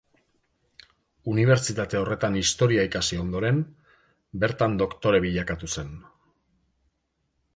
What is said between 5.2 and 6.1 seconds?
bilakatu zen.